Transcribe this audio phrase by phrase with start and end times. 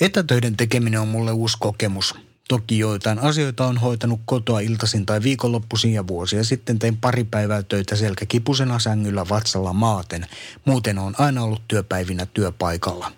[0.00, 2.14] Etätöiden tekeminen on mulle uusi kokemus.
[2.48, 7.62] Toki joitain asioita on hoitanut kotoa iltaisin tai viikonloppuisin ja vuosia sitten tein pari päivää
[7.62, 10.26] töitä selkäkipusena sängyllä vatsalla maaten.
[10.64, 13.12] Muuten on aina ollut työpäivinä työpaikalla.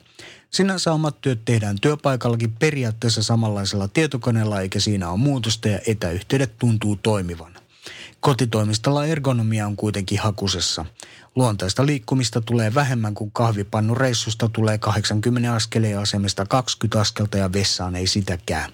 [0.50, 6.96] Sinänsä omat työt tehdään työpaikallakin periaatteessa samanlaisella tietokoneella eikä siinä ole muutosta ja etäyhteydet tuntuu
[6.96, 7.59] toimivan.
[8.20, 10.84] Kotitoimistolla ergonomia on kuitenkin hakusessa.
[11.36, 17.96] Luontaista liikkumista tulee vähemmän kuin kahvipannu reissusta tulee 80 askeleen asemesta 20 askelta ja vessaan
[17.96, 18.72] ei sitäkään.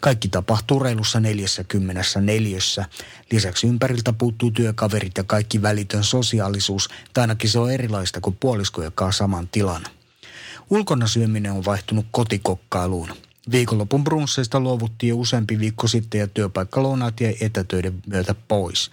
[0.00, 2.84] Kaikki tapahtuu reilussa 40 neljössä.
[3.30, 8.82] Lisäksi ympäriltä puuttuu työkaverit ja kaikki välitön sosiaalisuus, tai ainakin se on erilaista kuin puolisko,
[8.82, 9.82] jakaa saman tilan.
[10.70, 13.27] Ulkona syöminen on vaihtunut kotikokkailuun.
[13.50, 18.90] Viikonlopun brunsseista luovuttiin jo useampi viikko sitten ja työpaikkalounat jäi etätöiden myötä pois.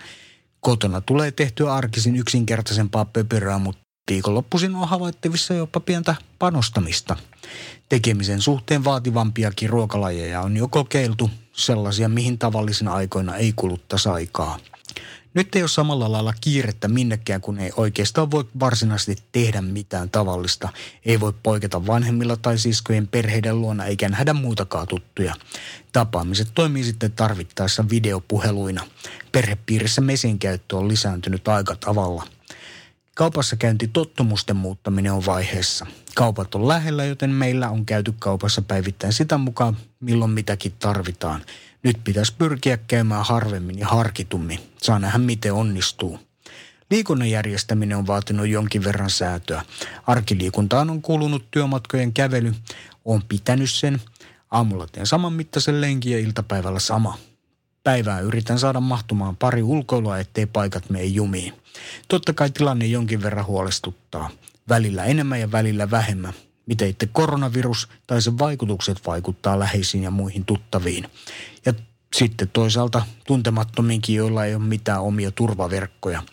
[0.59, 7.16] Kotona tulee tehtyä arkisin yksinkertaisempaa pöpyrää, mutta viikonloppuisin on havaittavissa jopa pientä panostamista.
[7.90, 14.60] Tekemisen suhteen vaativampiakin ruokalajeja on jo kokeiltu, sellaisia mihin tavallisina aikoina ei kuluttaisi aikaa–
[15.36, 20.70] nyt ei ole samalla lailla kiirettä minnekään, kun ei oikeastaan voi varsinaisesti tehdä mitään tavallista.
[21.05, 25.36] Ei voi poiketa vanhemmilla tai siskojen perheiden luona eikä nähdä muutakaan tuttuja.
[25.91, 28.86] Tapaamiset toimii sitten tarvittaessa videopuheluina.
[29.32, 32.35] Perhepiirissä mesin käyttö on lisääntynyt aika tavalla.
[33.16, 35.85] Kaupassa käynti tottumusten muuttaminen on vaiheessa.
[36.16, 41.41] Kaupat on lähellä, joten meillä on käyty kaupassa päivittäin sitä mukaan, milloin mitäkin tarvitaan–
[41.85, 44.60] nyt pitäisi pyrkiä käymään harvemmin ja harkitummin.
[44.82, 46.20] Saa nähdä, miten onnistuu.
[46.91, 49.62] Liikunnan järjestäminen on vaatinut jonkin verran säätöä.
[50.07, 52.54] Arkiliikuntaan on kuulunut työmatkojen kävely.
[53.05, 54.02] On pitänyt sen.
[54.52, 57.18] Aamulla teen saman mittaisen lenkin ja iltapäivällä sama.
[57.86, 61.54] Päivää yritän saada mahtumaan pari ulkoilua, ettei paikat mene jumiin.
[62.08, 64.30] Totta kai tilanne jonkin verran huolestuttaa.
[64.69, 66.34] Välillä enemmän ja välillä vähemmän
[66.66, 71.08] miten itse koronavirus tai sen vaikutukset vaikuttaa läheisiin ja muihin tuttaviin.
[71.66, 71.74] Ja
[72.16, 76.24] sitten toisaalta tuntemattominkin, joilla ei ole mitään omia turvaverkkoja.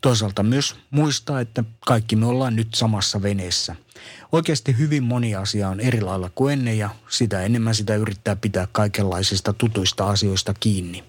[0.00, 3.76] Toisaalta myös muistaa, että kaikki me ollaan nyt samassa veneessä.
[4.32, 8.68] Oikeasti hyvin moni asia on eri lailla kuin ennen ja sitä enemmän sitä yrittää pitää
[8.72, 11.04] kaikenlaisista tutuista asioista kiinni.